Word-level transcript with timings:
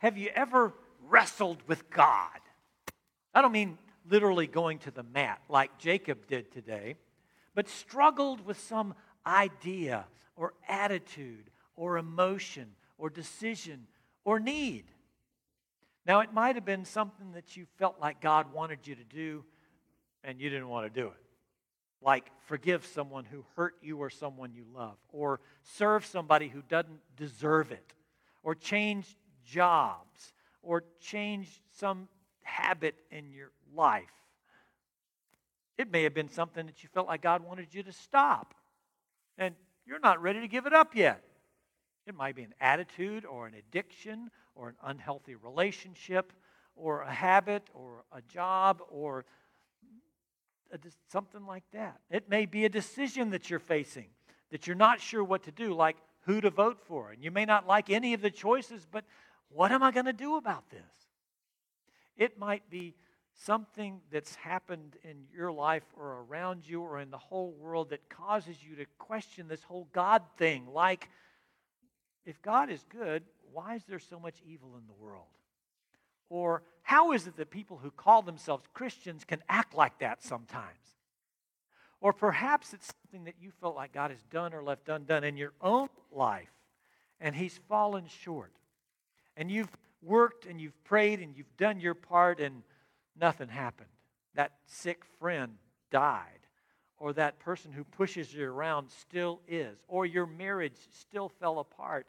Have 0.00 0.16
you 0.16 0.30
ever 0.34 0.72
wrestled 1.08 1.58
with 1.66 1.90
God? 1.90 2.40
I 3.34 3.42
don't 3.42 3.52
mean 3.52 3.76
literally 4.08 4.46
going 4.46 4.78
to 4.80 4.90
the 4.90 5.02
mat 5.02 5.42
like 5.48 5.78
Jacob 5.78 6.26
did 6.26 6.50
today, 6.50 6.96
but 7.54 7.68
struggled 7.68 8.44
with 8.46 8.58
some 8.58 8.94
idea 9.26 10.06
or 10.36 10.54
attitude 10.66 11.50
or 11.76 11.98
emotion 11.98 12.68
or 12.96 13.10
decision 13.10 13.86
or 14.24 14.40
need. 14.40 14.84
Now, 16.06 16.20
it 16.20 16.32
might 16.32 16.54
have 16.54 16.64
been 16.64 16.86
something 16.86 17.32
that 17.32 17.54
you 17.58 17.66
felt 17.78 18.00
like 18.00 18.22
God 18.22 18.54
wanted 18.54 18.86
you 18.86 18.94
to 18.94 19.04
do 19.04 19.44
and 20.24 20.40
you 20.40 20.48
didn't 20.48 20.68
want 20.68 20.92
to 20.92 21.00
do 21.00 21.08
it. 21.08 21.24
Like 22.00 22.30
forgive 22.46 22.86
someone 22.86 23.26
who 23.26 23.44
hurt 23.54 23.74
you 23.82 23.98
or 23.98 24.08
someone 24.08 24.54
you 24.54 24.64
love, 24.74 24.96
or 25.12 25.40
serve 25.62 26.06
somebody 26.06 26.48
who 26.48 26.62
doesn't 26.62 27.00
deserve 27.16 27.70
it, 27.70 27.92
or 28.42 28.54
change 28.54 29.14
jobs, 29.44 30.32
or 30.62 30.84
change 31.00 31.62
some 31.78 32.08
habit 32.42 32.94
in 33.10 33.30
your 33.30 33.50
life. 33.74 34.04
It 35.78 35.90
may 35.90 36.02
have 36.02 36.14
been 36.14 36.28
something 36.28 36.66
that 36.66 36.82
you 36.82 36.88
felt 36.92 37.06
like 37.06 37.22
God 37.22 37.42
wanted 37.42 37.72
you 37.72 37.82
to 37.82 37.92
stop, 37.92 38.54
and 39.38 39.54
you're 39.86 40.00
not 40.00 40.20
ready 40.20 40.40
to 40.40 40.48
give 40.48 40.66
it 40.66 40.72
up 40.72 40.94
yet. 40.94 41.22
It 42.06 42.14
might 42.14 42.34
be 42.34 42.42
an 42.42 42.54
attitude 42.60 43.24
or 43.24 43.46
an 43.46 43.54
addiction 43.54 44.30
or 44.54 44.68
an 44.68 44.76
unhealthy 44.84 45.34
relationship 45.34 46.32
or 46.76 47.02
a 47.02 47.12
habit 47.12 47.68
or 47.74 48.04
a 48.12 48.20
job 48.22 48.80
or 48.90 49.24
a, 50.72 50.78
something 51.08 51.46
like 51.46 51.64
that. 51.72 52.00
It 52.10 52.28
may 52.28 52.46
be 52.46 52.64
a 52.64 52.68
decision 52.68 53.30
that 53.30 53.50
you're 53.50 53.58
facing 53.58 54.06
that 54.50 54.66
you're 54.66 54.76
not 54.76 55.00
sure 55.00 55.24
what 55.24 55.44
to 55.44 55.52
do, 55.52 55.74
like 55.74 55.96
who 56.22 56.40
to 56.40 56.50
vote 56.50 56.78
for. 56.86 57.12
And 57.12 57.24
you 57.24 57.30
may 57.30 57.44
not 57.44 57.66
like 57.66 57.88
any 57.90 58.14
of 58.14 58.20
the 58.20 58.30
choices, 58.30 58.86
but 58.90 59.04
what 59.52 59.72
am 59.72 59.82
I 59.82 59.90
going 59.90 60.06
to 60.06 60.12
do 60.12 60.36
about 60.36 60.68
this? 60.70 60.80
It 62.16 62.38
might 62.38 62.68
be 62.70 62.94
something 63.44 64.00
that's 64.12 64.34
happened 64.34 64.96
in 65.02 65.24
your 65.34 65.50
life 65.50 65.84
or 65.96 66.24
around 66.28 66.68
you 66.68 66.82
or 66.82 67.00
in 67.00 67.10
the 67.10 67.18
whole 67.18 67.52
world 67.52 67.90
that 67.90 68.08
causes 68.08 68.56
you 68.62 68.76
to 68.76 68.84
question 68.98 69.48
this 69.48 69.62
whole 69.62 69.88
God 69.92 70.22
thing. 70.36 70.66
Like, 70.72 71.08
if 72.26 72.40
God 72.42 72.70
is 72.70 72.84
good, 72.90 73.22
why 73.52 73.76
is 73.76 73.84
there 73.84 73.98
so 73.98 74.20
much 74.20 74.36
evil 74.46 74.76
in 74.76 74.86
the 74.86 75.02
world? 75.02 75.24
Or 76.28 76.62
how 76.82 77.12
is 77.12 77.26
it 77.26 77.36
that 77.36 77.50
people 77.50 77.78
who 77.78 77.90
call 77.90 78.22
themselves 78.22 78.64
Christians 78.74 79.24
can 79.24 79.42
act 79.48 79.74
like 79.74 79.98
that 80.00 80.22
sometimes? 80.22 80.66
Or 82.00 82.12
perhaps 82.12 82.72
it's 82.72 82.92
something 83.02 83.24
that 83.24 83.34
you 83.40 83.50
felt 83.60 83.76
like 83.76 83.92
God 83.92 84.10
has 84.10 84.22
done 84.30 84.54
or 84.54 84.62
left 84.62 84.88
undone 84.88 85.24
in 85.24 85.36
your 85.36 85.52
own 85.60 85.88
life, 86.10 86.52
and 87.20 87.34
He's 87.34 87.60
fallen 87.68 88.06
short. 88.06 88.52
And 89.40 89.50
you've 89.50 89.74
worked 90.02 90.44
and 90.44 90.60
you've 90.60 90.84
prayed 90.84 91.20
and 91.20 91.34
you've 91.34 91.56
done 91.56 91.80
your 91.80 91.94
part, 91.94 92.40
and 92.40 92.62
nothing 93.18 93.48
happened. 93.48 93.88
That 94.34 94.52
sick 94.66 95.02
friend 95.18 95.54
died. 95.90 96.26
Or 96.98 97.14
that 97.14 97.38
person 97.38 97.72
who 97.72 97.82
pushes 97.82 98.34
you 98.34 98.44
around 98.44 98.90
still 98.90 99.40
is. 99.48 99.78
Or 99.88 100.04
your 100.04 100.26
marriage 100.26 100.76
still 100.90 101.30
fell 101.30 101.58
apart. 101.58 102.06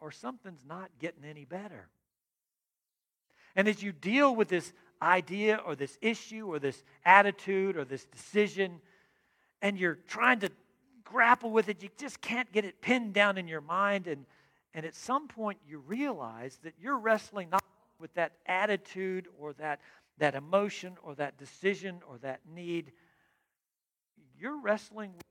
Or 0.00 0.10
something's 0.10 0.64
not 0.66 0.90
getting 0.98 1.24
any 1.24 1.44
better. 1.44 1.88
And 3.54 3.68
as 3.68 3.82
you 3.82 3.92
deal 3.92 4.34
with 4.34 4.48
this 4.48 4.72
idea 5.02 5.60
or 5.66 5.76
this 5.76 5.98
issue 6.00 6.46
or 6.46 6.58
this 6.58 6.82
attitude 7.04 7.76
or 7.76 7.84
this 7.84 8.06
decision, 8.06 8.80
and 9.60 9.78
you're 9.78 9.98
trying 10.08 10.40
to 10.40 10.50
grapple 11.04 11.50
with 11.50 11.68
it, 11.68 11.82
you 11.82 11.90
just 11.98 12.22
can't 12.22 12.50
get 12.50 12.64
it 12.64 12.80
pinned 12.80 13.12
down 13.12 13.36
in 13.36 13.46
your 13.46 13.60
mind. 13.60 14.06
And, 14.06 14.24
and 14.74 14.86
at 14.86 14.94
some 14.94 15.28
point, 15.28 15.58
you 15.66 15.78
realize 15.78 16.58
that 16.62 16.74
you're 16.80 16.98
wrestling 16.98 17.50
not 17.50 17.62
with 17.98 18.14
that 18.14 18.32
attitude 18.46 19.28
or 19.38 19.52
that, 19.54 19.80
that 20.18 20.34
emotion 20.34 20.96
or 21.02 21.14
that 21.16 21.36
decision 21.36 22.00
or 22.08 22.18
that 22.18 22.40
need. 22.54 22.92
You're 24.38 24.60
wrestling 24.60 25.12
with 25.14 25.26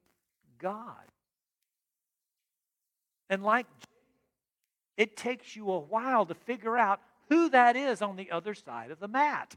God. 0.60 1.06
And 3.30 3.44
like 3.44 3.66
it 4.98 5.18
takes 5.18 5.56
you 5.56 5.72
a 5.72 5.80
while 5.80 6.26
to 6.26 6.36
figure 6.36 6.78
out 6.78 7.02
who 7.30 7.50
that 7.50 7.76
is 7.76 8.02
on 8.02 8.18
the 8.18 8.30
other 8.32 8.54
side 8.54 8.92
of 8.92 9.00
the 9.00 9.08
mat. 9.08 9.56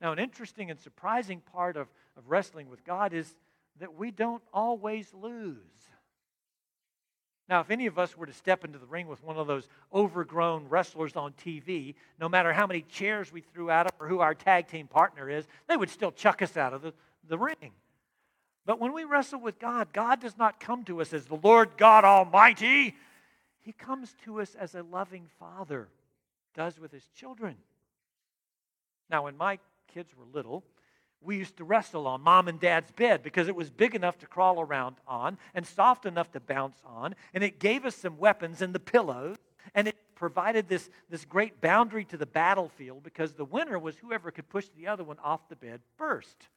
Now, 0.00 0.12
an 0.12 0.18
interesting 0.18 0.70
and 0.70 0.80
surprising 0.80 1.40
part 1.52 1.76
of, 1.76 1.88
of 2.16 2.28
wrestling 2.28 2.68
with 2.68 2.84
God 2.84 3.12
is 3.12 3.34
that 3.78 3.94
we 3.94 4.10
don't 4.10 4.42
always 4.52 5.12
lose. 5.12 5.56
Now, 7.48 7.60
if 7.60 7.70
any 7.70 7.86
of 7.86 7.98
us 7.98 8.16
were 8.16 8.26
to 8.26 8.32
step 8.32 8.64
into 8.64 8.78
the 8.78 8.86
ring 8.86 9.08
with 9.08 9.24
one 9.24 9.38
of 9.38 9.46
those 9.46 9.68
overgrown 9.92 10.68
wrestlers 10.68 11.16
on 11.16 11.32
TV, 11.32 11.94
no 12.20 12.28
matter 12.28 12.52
how 12.52 12.66
many 12.66 12.82
chairs 12.82 13.32
we 13.32 13.40
threw 13.40 13.70
at 13.70 13.84
them 13.84 13.92
or 13.98 14.06
who 14.06 14.20
our 14.20 14.34
tag 14.34 14.68
team 14.68 14.86
partner 14.86 15.30
is, 15.30 15.46
they 15.66 15.76
would 15.76 15.88
still 15.88 16.12
chuck 16.12 16.42
us 16.42 16.56
out 16.58 16.74
of 16.74 16.82
the, 16.82 16.92
the 17.26 17.38
ring. 17.38 17.72
But 18.66 18.78
when 18.78 18.92
we 18.92 19.04
wrestle 19.04 19.40
with 19.40 19.58
God, 19.58 19.94
God 19.94 20.20
does 20.20 20.36
not 20.36 20.60
come 20.60 20.84
to 20.84 21.00
us 21.00 21.14
as 21.14 21.24
the 21.24 21.38
Lord 21.42 21.70
God 21.78 22.04
Almighty. 22.04 22.94
He 23.60 23.72
comes 23.72 24.14
to 24.24 24.42
us 24.42 24.54
as 24.54 24.74
a 24.74 24.82
loving 24.82 25.26
Father 25.38 25.88
does 26.54 26.78
with 26.78 26.92
his 26.92 27.08
children. 27.14 27.56
Now, 29.08 29.24
when 29.24 29.38
my 29.38 29.58
kids 29.94 30.10
were 30.14 30.26
little, 30.34 30.64
we 31.20 31.36
used 31.36 31.56
to 31.56 31.64
wrestle 31.64 32.06
on 32.06 32.20
mom 32.22 32.48
and 32.48 32.60
dad's 32.60 32.90
bed 32.92 33.22
because 33.22 33.48
it 33.48 33.56
was 33.56 33.70
big 33.70 33.94
enough 33.94 34.18
to 34.18 34.26
crawl 34.26 34.60
around 34.60 34.96
on 35.06 35.38
and 35.54 35.66
soft 35.66 36.06
enough 36.06 36.30
to 36.32 36.40
bounce 36.40 36.80
on, 36.84 37.14
and 37.34 37.42
it 37.42 37.58
gave 37.58 37.84
us 37.84 37.96
some 37.96 38.18
weapons 38.18 38.62
and 38.62 38.74
the 38.74 38.80
pillows, 38.80 39.36
and 39.74 39.88
it 39.88 39.96
provided 40.14 40.68
this, 40.68 40.88
this 41.10 41.24
great 41.24 41.60
boundary 41.60 42.04
to 42.04 42.16
the 42.16 42.26
battlefield 42.26 43.02
because 43.02 43.32
the 43.32 43.44
winner 43.44 43.78
was 43.78 43.96
whoever 43.96 44.30
could 44.30 44.48
push 44.48 44.66
the 44.76 44.86
other 44.86 45.04
one 45.04 45.18
off 45.22 45.48
the 45.48 45.56
bed 45.56 45.80
first. 45.96 46.48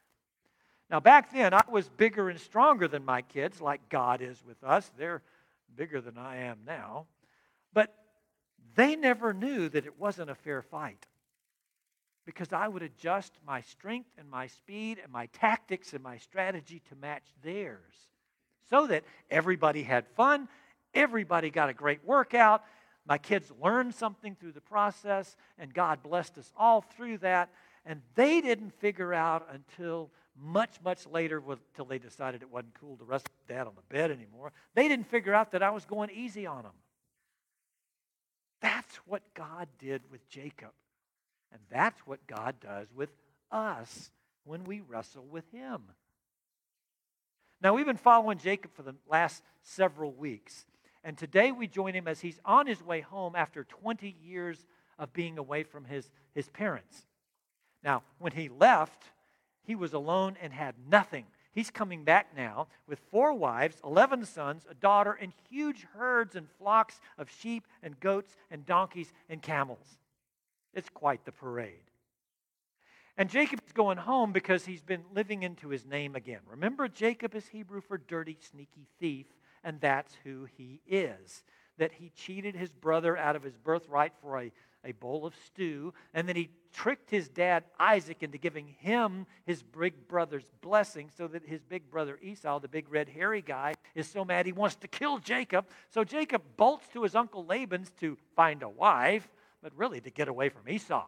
Now, 0.90 1.00
back 1.00 1.32
then, 1.32 1.54
I 1.54 1.64
was 1.70 1.88
bigger 1.88 2.30
and 2.30 2.40
stronger 2.40 2.88
than 2.88 3.06
my 3.06 3.22
kids, 3.22 3.62
like 3.62 3.88
God 3.88 4.22
is 4.22 4.44
with 4.46 4.62
us. 4.64 4.92
They're 4.98 5.22
bigger 5.76 6.02
than 6.02 6.18
I 6.18 6.38
am 6.38 6.60
now. 6.66 7.06
But 7.74 7.96
they 8.76 8.98
never 8.98 9.34
knew 9.34 9.70
that 9.70 9.86
it 9.86 9.98
wasn't 9.98 10.30
a 10.30 10.36
fair 10.36 10.62
fight 10.62 11.06
because 12.26 12.54
I 12.54 12.68
would 12.68 12.84
adjust 12.84 13.34
my 13.46 13.62
strength 13.62 14.10
and 14.18 14.30
my 14.30 14.48
speed 14.48 15.00
and 15.02 15.12
my 15.12 15.28
tactics 15.28 15.94
and 15.94 16.04
my 16.04 16.18
strategy 16.18 16.82
to 16.90 16.96
match 16.96 17.24
theirs 17.44 17.94
so 18.70 18.88
that 18.88 19.04
everybody 19.30 19.84
had 19.84 20.08
fun, 20.16 20.48
everybody 20.94 21.50
got 21.50 21.70
a 21.70 21.74
great 21.74 22.04
workout, 22.06 22.64
my 23.08 23.18
kids 23.18 23.52
learned 23.62 23.96
something 23.96 24.36
through 24.36 24.52
the 24.52 24.62
process, 24.62 25.36
and 25.58 25.74
God 25.74 26.04
blessed 26.04 26.38
us 26.38 26.52
all 26.56 26.82
through 26.82 27.18
that. 27.20 27.50
And 27.86 28.02
they 28.16 28.42
didn't 28.42 28.74
figure 28.80 29.14
out 29.14 29.48
until 29.52 30.12
much, 30.40 30.80
much 30.84 31.08
later, 31.08 31.38
until 31.40 31.86
they 31.86 31.98
decided 31.98 32.42
it 32.42 32.52
wasn't 32.52 32.80
cool 32.80 32.96
to 32.98 33.04
wrestle 33.04 33.28
dad 33.48 33.68
on 33.68 33.74
the 33.76 33.94
bed 33.94 34.12
anymore. 34.12 34.54
They 34.76 34.88
didn't 34.88 35.08
figure 35.08 35.34
out 35.34 35.52
that 35.52 35.64
I 35.64 35.72
was 35.72 35.86
going 35.86 36.12
easy 36.12 36.46
on 36.46 36.64
them. 36.64 36.74
That's 38.62 38.96
what 39.08 39.24
God 39.34 39.68
did 39.80 40.04
with 40.12 40.28
Jacob. 40.30 40.70
And 41.52 41.62
that's 41.70 42.00
what 42.02 42.26
God 42.28 42.56
does 42.60 42.88
with 42.94 43.10
us 43.52 44.12
when 44.44 44.64
we 44.64 44.82
wrestle 44.82 45.26
with 45.30 45.50
Him. 45.52 45.82
Now, 47.62 47.76
we've 47.76 47.86
been 47.86 47.98
following 47.98 48.40
Jacob 48.40 48.74
for 48.74 48.82
the 48.82 48.96
last 49.08 49.44
several 49.62 50.12
weeks. 50.12 50.66
And 51.04 51.18
today 51.18 51.52
we 51.52 51.68
join 51.68 51.94
him 51.94 52.08
as 52.08 52.20
he's 52.20 52.40
on 52.46 52.68
his 52.68 52.84
way 52.84 53.02
home 53.02 53.36
after 53.36 53.64
20 53.64 54.16
years 54.24 54.66
of 55.00 55.14
being 55.14 55.38
away 55.38 55.64
from 55.64 55.86
his, 55.86 56.10
his 56.34 56.50
parents. 56.50 57.06
Now, 57.84 58.04
when 58.20 58.34
he 58.34 58.50
left, 58.50 59.04
he 59.64 59.76
was 59.76 59.94
alone 59.94 60.38
and 60.42 60.54
had 60.54 60.76
nothing. 60.90 61.26
He's 61.54 61.72
coming 61.72 62.04
back 62.04 62.36
now 62.36 62.68
with 62.88 63.00
four 63.12 63.34
wives, 63.34 63.78
11 63.84 64.26
sons, 64.26 64.66
a 64.70 64.74
daughter, 64.74 65.18
and 65.20 65.34
huge 65.50 65.86
herds 65.96 66.36
and 66.36 66.48
flocks 66.60 67.00
of 67.18 67.30
sheep 67.30 67.68
and 67.84 68.00
goats 68.00 68.38
and 68.50 68.66
donkeys 68.66 69.12
and 69.28 69.42
camels. 69.42 69.98
It's 70.74 70.90
quite 70.90 71.26
the 71.26 71.32
parade. 71.32 71.92
And 73.18 73.30
Jacob 73.30 73.60
is 73.66 73.74
going 73.74 73.98
home 73.98 74.32
because 74.32 74.66
he's 74.66 74.82
been 74.82 75.04
living 75.14 75.44
into 75.44 75.70
his 75.70 75.86
name 75.86 76.16
again. 76.16 76.40
Remember, 76.48 76.88
Jacob 76.88 77.36
is 77.36 77.48
Hebrew 77.48 77.82
for 77.82 77.98
dirty, 77.98 78.38
sneaky 78.40 78.88
thief, 79.00 79.28
and 79.64 79.80
that's 79.82 80.14
who 80.24 80.48
he 80.58 80.82
is. 80.88 81.44
That 81.78 81.92
he 81.92 82.12
cheated 82.16 82.56
his 82.56 82.72
brother 82.72 83.18
out 83.18 83.36
of 83.36 83.44
his 83.44 83.58
birthright 83.58 84.14
for 84.22 84.40
a 84.40 84.52
a 84.84 84.92
bowl 84.94 85.26
of 85.26 85.36
stew, 85.46 85.94
and 86.14 86.28
then 86.28 86.36
he 86.36 86.50
tricked 86.74 87.10
his 87.10 87.30
dad 87.30 87.64
Isaac 87.80 88.24
into 88.24 88.38
giving 88.38 88.68
him 88.80 89.28
his 89.46 89.62
big 89.62 90.08
brother's 90.08 90.50
blessing 90.62 91.10
so 91.16 91.28
that 91.28 91.46
his 91.46 91.62
big 91.62 91.90
brother 91.90 92.18
Esau, 92.22 92.60
the 92.60 92.68
big 92.68 92.90
red 92.90 93.10
hairy 93.10 93.42
guy, 93.42 93.74
is 93.94 94.08
so 94.08 94.26
mad 94.26 94.46
he 94.46 94.54
wants 94.54 94.76
to 94.78 94.88
kill 94.88 95.20
Jacob. 95.20 95.68
So 95.90 96.04
Jacob 96.04 96.42
bolts 96.58 96.88
to 96.94 97.04
his 97.04 97.16
uncle 97.16 97.46
Laban's 97.46 97.92
to 98.00 98.18
find 98.36 98.64
a 98.64 98.70
wife, 98.70 99.28
but 99.62 99.76
really 99.76 100.02
to 100.02 100.10
get 100.10 100.28
away 100.28 100.50
from 100.50 100.68
Esau. 100.68 101.06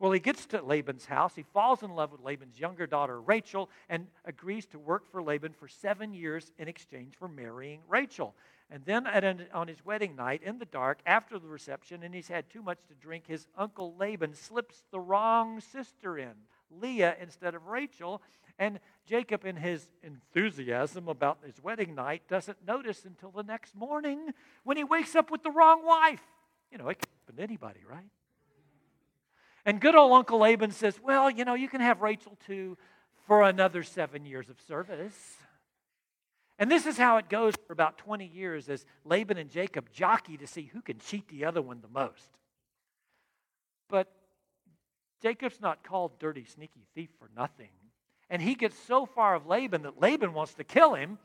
Well, 0.00 0.12
he 0.12 0.18
gets 0.18 0.46
to 0.46 0.62
Laban's 0.62 1.04
house. 1.04 1.34
He 1.36 1.42
falls 1.42 1.82
in 1.82 1.90
love 1.90 2.10
with 2.10 2.22
Laban's 2.22 2.58
younger 2.58 2.86
daughter, 2.86 3.20
Rachel, 3.20 3.68
and 3.90 4.06
agrees 4.24 4.64
to 4.68 4.78
work 4.78 5.10
for 5.12 5.22
Laban 5.22 5.52
for 5.52 5.68
seven 5.68 6.14
years 6.14 6.52
in 6.58 6.68
exchange 6.68 7.12
for 7.18 7.28
marrying 7.28 7.80
Rachel. 7.86 8.34
And 8.70 8.82
then 8.86 9.06
an, 9.06 9.46
on 9.52 9.68
his 9.68 9.84
wedding 9.84 10.16
night, 10.16 10.42
in 10.42 10.58
the 10.58 10.64
dark, 10.64 11.00
after 11.04 11.38
the 11.38 11.48
reception, 11.48 12.02
and 12.02 12.14
he's 12.14 12.28
had 12.28 12.48
too 12.48 12.62
much 12.62 12.78
to 12.88 12.94
drink, 12.94 13.26
his 13.26 13.46
uncle 13.58 13.94
Laban 13.98 14.32
slips 14.32 14.84
the 14.90 15.00
wrong 15.00 15.60
sister 15.60 16.16
in, 16.16 16.32
Leah 16.70 17.16
instead 17.20 17.54
of 17.54 17.66
Rachel. 17.66 18.22
And 18.58 18.80
Jacob, 19.04 19.44
in 19.44 19.56
his 19.56 19.86
enthusiasm 20.02 21.08
about 21.08 21.40
his 21.44 21.62
wedding 21.62 21.94
night, 21.94 22.22
doesn't 22.26 22.66
notice 22.66 23.04
until 23.04 23.32
the 23.32 23.42
next 23.42 23.74
morning 23.74 24.30
when 24.64 24.78
he 24.78 24.84
wakes 24.84 25.14
up 25.14 25.30
with 25.30 25.42
the 25.42 25.50
wrong 25.50 25.84
wife. 25.84 26.22
You 26.70 26.78
know, 26.78 26.88
it 26.88 26.98
can 26.98 27.08
happen 27.10 27.36
to 27.36 27.42
anybody, 27.42 27.80
right? 27.88 28.10
And 29.64 29.80
good 29.80 29.94
old 29.94 30.12
Uncle 30.12 30.38
Laban 30.38 30.70
says, 30.70 30.98
Well, 31.02 31.30
you 31.30 31.44
know, 31.44 31.54
you 31.54 31.68
can 31.68 31.80
have 31.80 32.00
Rachel 32.00 32.36
too 32.46 32.78
for 33.26 33.42
another 33.42 33.82
seven 33.82 34.24
years 34.24 34.48
of 34.48 34.60
service. 34.66 35.36
And 36.58 36.70
this 36.70 36.84
is 36.84 36.98
how 36.98 37.16
it 37.16 37.28
goes 37.30 37.54
for 37.66 37.72
about 37.72 37.96
20 37.98 38.26
years 38.26 38.68
as 38.68 38.84
Laban 39.04 39.38
and 39.38 39.50
Jacob 39.50 39.90
jockey 39.92 40.36
to 40.36 40.46
see 40.46 40.64
who 40.64 40.82
can 40.82 40.98
cheat 40.98 41.26
the 41.28 41.46
other 41.46 41.62
one 41.62 41.80
the 41.80 41.88
most. 41.88 42.28
But 43.88 44.12
Jacob's 45.22 45.60
not 45.60 45.82
called 45.82 46.18
dirty, 46.18 46.44
sneaky 46.44 46.86
thief 46.94 47.08
for 47.18 47.30
nothing. 47.36 47.70
And 48.28 48.42
he 48.42 48.54
gets 48.54 48.78
so 48.78 49.06
far 49.06 49.34
of 49.34 49.46
Laban 49.46 49.82
that 49.82 50.00
Laban 50.00 50.34
wants 50.34 50.54
to 50.54 50.64
kill 50.64 50.94
him. 50.94 51.18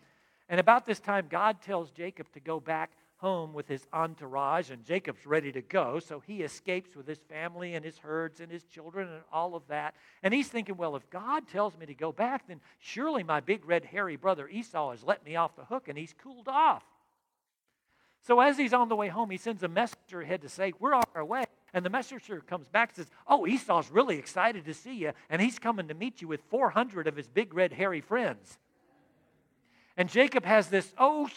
And 0.48 0.60
about 0.60 0.86
this 0.86 1.00
time, 1.00 1.28
God 1.30 1.62
tells 1.62 1.92
Jacob 1.92 2.32
to 2.34 2.40
go 2.40 2.60
back 2.60 2.92
home 3.26 3.54
with 3.54 3.68
his 3.68 3.88
entourage, 3.92 4.70
and 4.70 4.86
Jacob's 4.86 5.26
ready 5.26 5.52
to 5.52 5.62
go. 5.62 5.98
So 5.98 6.22
he 6.28 6.44
escapes 6.44 6.96
with 6.96 7.08
his 7.08 7.18
family 7.28 7.74
and 7.74 7.84
his 7.84 7.98
herds 7.98 8.40
and 8.40 8.52
his 8.52 8.64
children 8.66 9.08
and 9.08 9.24
all 9.34 9.56
of 9.56 9.64
that. 9.68 9.96
And 10.22 10.32
he's 10.32 10.48
thinking, 10.48 10.78
well, 10.78 10.96
if 10.96 11.10
God 11.10 11.48
tells 11.48 11.76
me 11.76 11.88
to 11.88 11.96
go 11.96 12.12
back, 12.12 12.48
then 12.48 12.62
surely 12.78 13.24
my 13.24 13.40
big 13.40 13.66
red 13.66 13.84
hairy 13.84 14.16
brother 14.16 14.48
Esau 14.48 14.92
has 14.92 15.04
let 15.04 15.26
me 15.26 15.36
off 15.36 15.56
the 15.56 15.66
hook 15.66 15.88
and 15.88 15.98
he's 15.98 16.14
cooled 16.14 16.48
off. 16.48 16.84
So 18.22 18.40
as 18.42 18.60
he's 18.60 18.74
on 18.74 18.90
the 18.90 18.96
way 18.96 19.08
home, 19.08 19.32
he 19.32 19.38
sends 19.38 19.64
a 19.64 19.68
messenger 19.68 20.22
ahead 20.22 20.44
to 20.44 20.50
say, 20.50 20.74
We're 20.80 20.94
on 20.94 21.04
our 21.16 21.26
way. 21.26 21.46
And 21.74 21.84
the 21.84 21.90
messenger 21.90 22.42
comes 22.42 22.68
back 22.68 22.90
and 22.90 22.98
says, 22.98 23.12
Oh, 23.28 23.48
Esau's 23.48 23.90
really 23.90 24.20
excited 24.20 24.66
to 24.66 24.74
see 24.76 24.98
you, 24.98 25.14
and 25.32 25.42
he's 25.42 25.58
coming 25.58 25.88
to 25.88 25.96
meet 25.96 26.22
you 26.22 26.28
with 26.28 26.42
400 26.52 27.08
of 27.08 27.16
his 27.16 27.28
big 27.28 27.56
red 27.56 27.74
hairy 27.74 28.02
friends. 28.02 28.60
And 29.98 30.10
Jacob 30.10 30.46
has 30.46 30.68
this, 30.68 30.94
oh, 31.00 31.28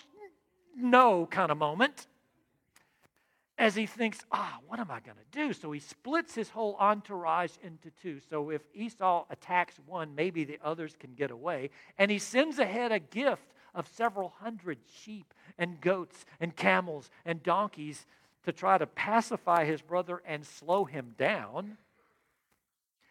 no 0.77 1.27
kind 1.27 1.51
of 1.51 1.59
moment 1.59 2.07
as 3.59 3.75
he 3.75 3.87
thinks, 3.87 4.21
ah, 4.31 4.59
what 4.67 4.79
am 4.79 4.91
I 4.91 5.01
going 5.01 5.17
to 5.17 5.39
do? 5.39 5.53
So 5.53 5.73
he 5.73 5.81
splits 5.81 6.35
his 6.35 6.49
whole 6.49 6.77
entourage 6.79 7.53
into 7.63 7.91
two. 8.01 8.21
So 8.31 8.51
if 8.51 8.63
Esau 8.73 9.25
attacks 9.31 9.75
one, 9.85 10.15
maybe 10.15 10.45
the 10.45 10.61
others 10.63 10.95
can 10.99 11.15
get 11.15 11.33
away. 11.33 11.71
And 11.99 12.11
he 12.11 12.21
sends 12.21 12.61
ahead 12.61 12.93
a 12.93 13.01
gift 13.01 13.53
of 13.75 13.89
several 13.89 14.33
hundred 14.41 14.79
sheep 15.03 15.35
and 15.59 15.81
goats 15.81 16.25
and 16.41 16.55
camels 16.55 17.11
and 17.25 17.43
donkeys 17.43 18.07
to 18.45 18.53
try 18.53 18.79
to 18.79 18.87
pacify 18.87 19.65
his 19.65 19.83
brother 19.83 20.23
and 20.25 20.47
slow 20.47 20.85
him 20.85 21.15
down. 21.19 21.79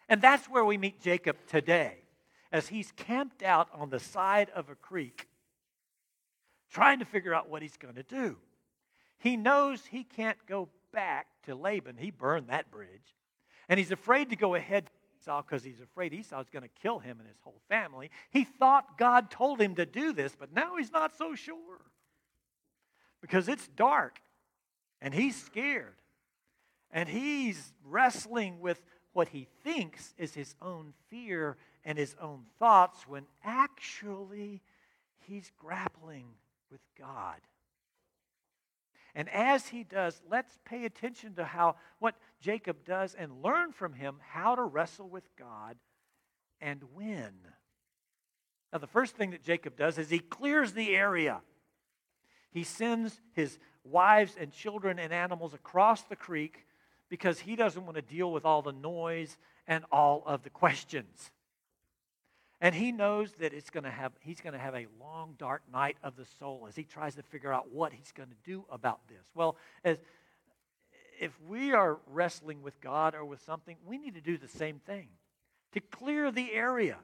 And 0.08 0.22
that's 0.22 0.46
where 0.46 0.64
we 0.64 0.78
meet 0.78 1.00
Jacob 1.02 1.36
today, 1.46 1.98
as 2.50 2.68
he's 2.68 2.92
camped 2.92 3.42
out 3.42 3.68
on 3.74 3.90
the 3.90 4.00
side 4.00 4.48
of 4.54 4.70
a 4.70 4.74
creek 4.74 5.28
trying 6.70 6.98
to 6.98 7.04
figure 7.04 7.34
out 7.34 7.48
what 7.48 7.62
he's 7.62 7.76
going 7.76 7.94
to 7.94 8.02
do. 8.02 8.36
He 9.18 9.36
knows 9.36 9.84
he 9.84 10.04
can't 10.04 10.38
go 10.46 10.68
back 10.92 11.26
to 11.44 11.54
Laban. 11.54 11.96
He 11.96 12.10
burned 12.10 12.48
that 12.48 12.70
bridge. 12.70 13.16
And 13.68 13.78
he's 13.78 13.90
afraid 13.90 14.30
to 14.30 14.36
go 14.36 14.54
ahead 14.54 14.86
to 14.86 14.92
Esau 15.20 15.42
because 15.42 15.64
he's 15.64 15.80
afraid 15.80 16.14
Esau's 16.14 16.48
going 16.50 16.62
to 16.62 16.80
kill 16.82 16.98
him 16.98 17.18
and 17.18 17.28
his 17.28 17.38
whole 17.42 17.60
family. 17.68 18.10
He 18.30 18.44
thought 18.44 18.98
God 18.98 19.30
told 19.30 19.60
him 19.60 19.74
to 19.74 19.86
do 19.86 20.12
this, 20.12 20.34
but 20.38 20.52
now 20.52 20.76
he's 20.76 20.92
not 20.92 21.16
so 21.16 21.34
sure 21.34 21.80
because 23.20 23.48
it's 23.48 23.68
dark 23.68 24.20
and 25.00 25.12
he's 25.12 25.40
scared. 25.40 25.96
And 26.90 27.08
he's 27.08 27.74
wrestling 27.84 28.60
with 28.60 28.80
what 29.12 29.28
he 29.28 29.48
thinks 29.62 30.14
is 30.16 30.34
his 30.34 30.54
own 30.62 30.94
fear 31.10 31.56
and 31.84 31.98
his 31.98 32.14
own 32.20 32.44
thoughts 32.58 33.06
when 33.06 33.26
actually 33.44 34.62
he's 35.26 35.50
grappling 35.58 36.26
with 36.70 36.80
God. 36.98 37.40
And 39.14 39.28
as 39.30 39.68
he 39.68 39.84
does, 39.84 40.20
let's 40.30 40.58
pay 40.64 40.84
attention 40.84 41.34
to 41.34 41.44
how 41.44 41.76
what 41.98 42.14
Jacob 42.40 42.84
does 42.84 43.14
and 43.14 43.42
learn 43.42 43.72
from 43.72 43.94
him 43.94 44.16
how 44.30 44.54
to 44.54 44.62
wrestle 44.62 45.08
with 45.08 45.24
God 45.36 45.76
and 46.60 46.82
win. 46.94 47.32
Now, 48.72 48.78
the 48.78 48.86
first 48.86 49.16
thing 49.16 49.30
that 49.30 49.42
Jacob 49.42 49.76
does 49.76 49.98
is 49.98 50.10
he 50.10 50.18
clears 50.18 50.72
the 50.72 50.94
area. 50.94 51.40
He 52.50 52.64
sends 52.64 53.20
his 53.32 53.58
wives 53.82 54.36
and 54.38 54.52
children 54.52 54.98
and 54.98 55.12
animals 55.12 55.54
across 55.54 56.02
the 56.02 56.16
creek 56.16 56.66
because 57.08 57.40
he 57.40 57.56
doesn't 57.56 57.84
want 57.84 57.96
to 57.96 58.02
deal 58.02 58.30
with 58.30 58.44
all 58.44 58.62
the 58.62 58.72
noise 58.72 59.36
and 59.66 59.84
all 59.90 60.22
of 60.26 60.42
the 60.42 60.50
questions. 60.50 61.30
And 62.60 62.74
he 62.74 62.90
knows 62.90 63.32
that 63.38 63.52
it's 63.52 63.70
going 63.70 63.84
to 63.84 63.90
have, 63.90 64.12
he's 64.20 64.40
going 64.40 64.52
to 64.52 64.58
have 64.58 64.74
a 64.74 64.86
long, 65.00 65.34
dark 65.38 65.62
night 65.72 65.96
of 66.02 66.16
the 66.16 66.24
soul 66.38 66.66
as 66.68 66.74
he 66.74 66.82
tries 66.82 67.14
to 67.14 67.22
figure 67.22 67.52
out 67.52 67.70
what 67.72 67.92
he's 67.92 68.12
going 68.12 68.30
to 68.30 68.36
do 68.44 68.64
about 68.70 69.00
this. 69.08 69.24
Well, 69.34 69.56
as, 69.84 69.98
if 71.20 71.32
we 71.48 71.72
are 71.72 71.98
wrestling 72.08 72.62
with 72.62 72.80
God 72.80 73.14
or 73.14 73.24
with 73.24 73.40
something, 73.42 73.76
we 73.86 73.96
need 73.96 74.14
to 74.14 74.20
do 74.20 74.36
the 74.36 74.48
same 74.48 74.80
thing. 74.80 75.08
To 75.72 75.80
clear 75.80 76.32
the 76.32 76.52
area, 76.52 76.96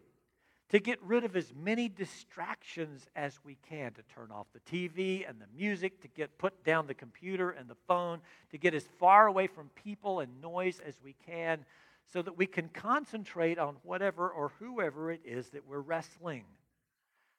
to 0.70 0.80
get 0.80 1.00
rid 1.02 1.22
of 1.22 1.36
as 1.36 1.52
many 1.54 1.88
distractions 1.88 3.06
as 3.14 3.38
we 3.44 3.56
can, 3.68 3.92
to 3.92 4.02
turn 4.14 4.32
off 4.32 4.46
the 4.52 4.60
TV 4.60 5.28
and 5.28 5.40
the 5.40 5.46
music, 5.56 6.00
to 6.02 6.08
get 6.08 6.36
put 6.36 6.64
down 6.64 6.88
the 6.88 6.94
computer 6.94 7.50
and 7.50 7.68
the 7.68 7.76
phone, 7.86 8.20
to 8.50 8.58
get 8.58 8.74
as 8.74 8.84
far 8.98 9.28
away 9.28 9.46
from 9.46 9.68
people 9.76 10.18
and 10.18 10.40
noise 10.40 10.80
as 10.84 10.94
we 11.04 11.14
can 11.26 11.64
so 12.12 12.22
that 12.22 12.36
we 12.36 12.46
can 12.46 12.68
concentrate 12.68 13.58
on 13.58 13.76
whatever 13.82 14.28
or 14.28 14.52
whoever 14.58 15.10
it 15.10 15.20
is 15.24 15.48
that 15.50 15.66
we're 15.66 15.80
wrestling. 15.80 16.44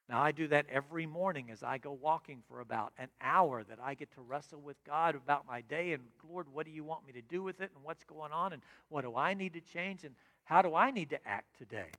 Now, 0.07 0.21
I 0.21 0.31
do 0.31 0.47
that 0.49 0.67
every 0.69 1.07
morning 1.07 1.49
as 1.49 1.63
I 1.63 1.79
go 1.79 1.91
walking 1.91 2.43
for 2.47 2.59
about 2.59 2.93
an 2.99 3.09
hour 3.21 3.63
that 3.63 3.79
I 3.81 3.95
get 3.95 4.11
to 4.13 4.21
wrestle 4.21 4.61
with 4.61 4.77
God 4.83 5.15
about 5.15 5.47
my 5.47 5.61
day 5.61 5.93
and, 5.93 6.03
Lord, 6.29 6.47
what 6.53 6.65
do 6.65 6.71
you 6.71 6.83
want 6.83 7.07
me 7.07 7.13
to 7.13 7.23
do 7.23 7.41
with 7.41 7.59
it 7.59 7.71
and 7.75 7.83
what's 7.83 8.03
going 8.03 8.31
on 8.31 8.53
and 8.53 8.61
what 8.89 9.01
do 9.01 9.15
I 9.15 9.33
need 9.33 9.53
to 9.53 9.61
change 9.61 10.03
and 10.03 10.13
how 10.43 10.61
do 10.61 10.75
I 10.75 10.91
need 10.91 11.09
to 11.09 11.27
act 11.27 11.57
today? 11.57 11.89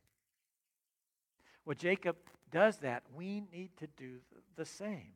Well, 1.64 1.74
Jacob 1.74 2.16
does 2.52 2.76
that. 2.78 3.02
We 3.12 3.42
need 3.52 3.70
to 3.78 3.88
do 3.96 4.18
the 4.54 4.64
same. 4.64 5.12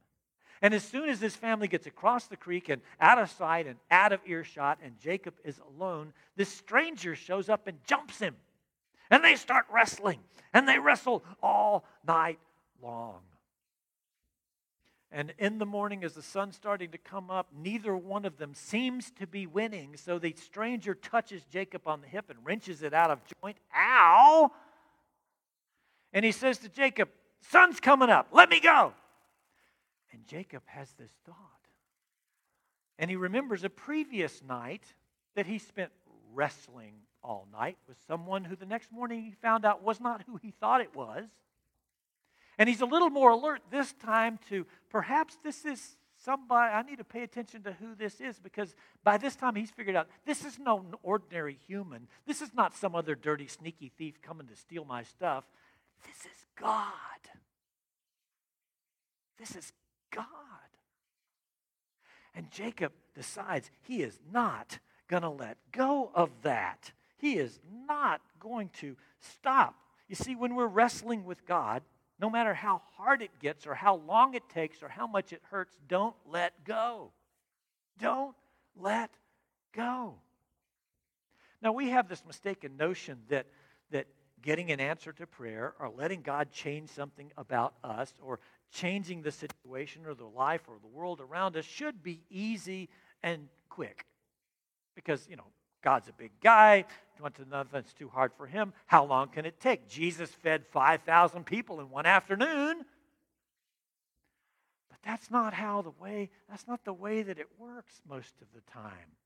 And 0.63 0.75
as 0.75 0.85
soon 0.85 1.09
as 1.09 1.21
this 1.21 1.35
family 1.35 1.69
gets 1.69 1.87
across 1.87 2.27
the 2.27 2.37
creek 2.37 2.69
and 2.69 2.83
out 3.01 3.19
of 3.19 3.31
sight 3.31 3.67
and 3.67 3.77
out 3.91 4.13
of 4.13 4.21
earshot, 4.27 4.79
and 4.83 4.99
Jacob 4.99 5.35
is 5.43 5.59
alone, 5.75 6.13
this 6.37 6.51
stranger 6.51 7.15
shows 7.15 7.49
up 7.49 7.67
and 7.67 7.79
jumps 7.87 8.19
him. 8.19 8.37
And 9.11 9.25
they 9.25 9.37
start 9.37 9.65
wrestling. 9.73 10.21
And 10.53 10.69
they 10.69 10.79
wrestle 10.79 11.25
all 11.43 11.85
night 12.07 12.39
long. 12.83 13.21
And 15.13 15.33
in 15.39 15.59
the 15.59 15.67
morning, 15.67 16.05
as 16.05 16.13
the 16.15 16.23
sun's 16.23 16.55
starting 16.55 16.91
to 16.93 16.99
come 16.99 17.31
up, 17.31 17.49
neither 17.57 17.97
one 17.97 18.25
of 18.25 18.37
them 18.37 18.55
seems 18.55 19.11
to 19.13 19.27
be 19.27 19.47
winning. 19.47 19.97
So 19.97 20.21
the 20.21 20.35
stranger 20.39 20.95
touches 20.95 21.43
Jacob 21.51 21.89
on 21.89 22.01
the 22.01 22.07
hip 22.07 22.31
and 22.31 22.39
wrenches 22.45 22.83
it 22.83 22.95
out 22.95 23.11
of 23.11 23.19
joint. 23.43 23.57
Ow! 23.75 24.53
And 26.13 26.25
he 26.25 26.31
says 26.31 26.59
to 26.59 26.69
Jacob, 26.69 27.09
Sun's 27.41 27.81
coming 27.81 28.11
up. 28.11 28.29
Let 28.31 28.51
me 28.51 28.61
go. 28.61 28.93
And 30.13 30.27
Jacob 30.27 30.63
has 30.67 30.93
this 30.99 31.13
thought. 31.25 31.37
And 32.99 33.11
he 33.11 33.17
remembers 33.17 33.65
a 33.65 33.71
previous 33.71 34.43
night 34.43 34.85
that 35.35 35.47
he 35.47 35.59
spent 35.59 35.91
wrestling 36.35 36.95
all 37.23 37.47
night 37.53 37.79
with 37.89 37.97
someone 38.07 38.45
who 38.45 38.57
the 38.57 38.67
next 38.67 38.93
morning 38.93 39.23
he 39.23 39.33
found 39.33 39.65
out 39.65 39.83
was 39.83 40.01
not 40.01 40.23
who 40.27 40.37
he 40.37 40.51
thought 40.51 40.81
it 40.81 40.95
was. 40.95 41.27
And 42.59 42.69
he's 42.69 42.81
a 42.81 42.87
little 42.87 43.11
more 43.11 43.31
alert 43.31 43.63
this 43.71 43.93
time 43.95 44.39
to 44.49 44.67
perhaps 44.91 45.39
this 45.43 45.65
is 45.65 45.97
somebody, 46.25 46.75
I 46.75 46.83
need 46.83 46.99
to 46.99 47.05
pay 47.05 47.23
attention 47.23 47.63
to 47.63 47.73
who 47.73 47.95
this 47.95 48.21
is 48.21 48.39
because 48.39 48.75
by 49.03 49.17
this 49.17 49.37
time 49.37 49.55
he's 49.55 49.71
figured 49.71 49.97
out 49.97 50.09
this 50.27 50.45
is 50.45 50.59
no 50.59 50.85
ordinary 51.03 51.59
human. 51.67 52.07
This 52.27 52.43
is 52.43 52.53
not 52.55 52.77
some 52.77 52.95
other 52.95 53.15
dirty, 53.15 53.47
sneaky 53.47 53.91
thief 53.97 54.21
coming 54.21 54.47
to 54.49 54.57
steal 54.57 54.85
my 54.85 55.03
stuff. 55.05 55.45
This 56.07 56.27
is 56.27 56.45
God. 56.59 56.85
This 59.39 59.57
is 59.57 59.73
God. 60.11 60.27
And 62.35 62.51
Jacob 62.51 62.93
decides 63.15 63.71
he 63.83 64.03
is 64.03 64.19
not 64.33 64.79
going 65.09 65.23
to 65.23 65.29
let 65.29 65.57
go 65.73 66.11
of 66.15 66.31
that. 66.43 66.93
He 67.19 67.37
is 67.37 67.59
not 67.87 68.21
going 68.39 68.71
to 68.81 68.97
stop. 69.19 69.75
You 70.09 70.15
see, 70.15 70.35
when 70.35 70.55
we're 70.55 70.67
wrestling 70.67 71.25
with 71.25 71.45
God, 71.47 71.83
no 72.21 72.31
matter 72.31 72.55
how 72.55 72.83
hard 72.97 73.23
it 73.23 73.39
gets 73.41 73.67
or 73.67 73.75
how 73.75 73.97
long 73.97 74.35
it 74.35 74.49
takes 74.49 74.83
or 74.83 74.89
how 74.89 75.07
much 75.07 75.33
it 75.33 75.43
hurts, 75.51 75.77
don't 75.89 76.15
let 76.29 76.65
go. 76.65 77.13
Don't 77.99 78.37
let 78.79 79.11
go. 79.73 80.15
Now, 81.63 81.73
we 81.73 81.91
have 81.91 82.09
this 82.09 82.25
mistaken 82.27 82.77
notion 82.77 83.19
that, 83.29 83.47
getting 84.43 84.71
an 84.71 84.81
answer 84.81 85.13
to 85.13 85.27
prayer 85.27 85.75
or 85.79 85.91
letting 85.91 86.23
God 86.23 86.51
change 86.51 86.91
something 86.91 87.31
about 87.37 87.75
us 87.85 88.13
or 88.23 88.41
changing 88.73 89.23
the 89.23 89.33
situation 89.33 90.07
or 90.07 90.15
the 90.15 90.25
life 90.25 90.63
or 90.69 90.77
the 90.81 90.89
world 90.89 91.21
around 91.21 91.57
us 91.57 91.65
should 91.65 92.03
be 92.03 92.21
easy 92.31 92.89
and 93.23 93.49
quick. 93.69 94.05
Because, 94.95 95.27
you 95.29 95.37
know, 95.37 95.47
God's 95.83 96.09
a 96.09 96.13
big 96.13 96.33
guy. 96.43 96.85
Once 97.21 97.37
Nothing's 97.51 97.93
too 97.93 98.09
hard 98.09 98.33
for 98.37 98.47
him. 98.47 98.73
How 98.87 99.05
long 99.05 99.29
can 99.29 99.45
it 99.45 99.61
take? 99.61 99.89
Jesus 99.89 100.31
fed 100.31 100.65
5,000 100.67 101.45
people 101.45 101.81
in 101.81 101.91
one 101.91 102.07
afternoon. 102.07 102.85
But 104.89 104.99
that's 105.05 105.31
not 105.31 105.53
how 105.53 105.83
the 105.83 105.93
way, 106.01 106.31
that's 106.49 106.67
not 106.67 106.85
the 106.85 106.95
way 106.95 107.23
that 107.23 107.39
it 107.39 107.49
works 107.59 108.01
most 108.09 108.33
of 108.41 108.47
the 108.55 108.63
time. 108.73 109.17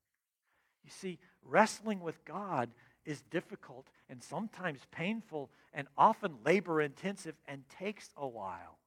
You 0.83 0.91
see, 0.91 1.19
wrestling 1.41 2.01
with 2.01 2.23
God 2.25 2.69
is 3.05 3.21
difficult 3.29 3.87
and 4.09 4.23
sometimes 4.23 4.79
painful 4.91 5.49
and 5.73 5.87
often 5.97 6.35
labor 6.43 6.81
intensive 6.81 7.35
and 7.47 7.63
takes 7.69 8.09
a 8.17 8.27
while. 8.27 8.77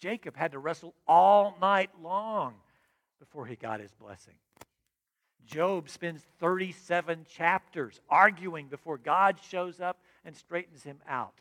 Jacob 0.00 0.36
had 0.36 0.52
to 0.52 0.58
wrestle 0.58 0.94
all 1.06 1.56
night 1.60 1.90
long 2.02 2.54
before 3.18 3.46
he 3.46 3.56
got 3.56 3.80
his 3.80 3.92
blessing. 3.92 4.34
Job 5.46 5.88
spends 5.88 6.22
37 6.40 7.26
chapters 7.28 8.00
arguing 8.08 8.68
before 8.68 8.98
God 8.98 9.38
shows 9.50 9.80
up 9.80 9.98
and 10.24 10.34
straightens 10.34 10.82
him 10.82 10.98
out. 11.08 11.34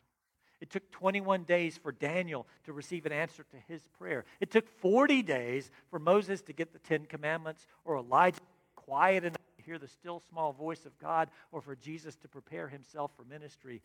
It 0.61 0.69
took 0.69 0.89
21 0.91 1.43
days 1.43 1.77
for 1.77 1.91
Daniel 1.91 2.47
to 2.63 2.71
receive 2.73 3.05
an 3.05 3.11
answer 3.11 3.43
to 3.51 3.57
his 3.67 3.81
prayer. 3.97 4.23
It 4.39 4.49
took 4.49 4.67
40 4.79 5.21
days 5.21 5.69
for 5.89 5.99
Moses 5.99 6.41
to 6.43 6.53
get 6.53 6.71
the 6.71 6.79
Ten 6.79 7.05
Commandments 7.05 7.67
or 7.83 7.97
Elijah 7.97 8.39
quiet 8.75 9.25
enough 9.25 9.37
hear 9.65 9.77
the 9.77 9.87
still 9.87 10.21
small 10.29 10.53
voice 10.53 10.85
of 10.85 10.97
God 10.99 11.29
or 11.51 11.61
for 11.61 11.75
Jesus 11.75 12.15
to 12.17 12.27
prepare 12.27 12.67
himself 12.67 13.11
for 13.15 13.23
ministry. 13.23 13.81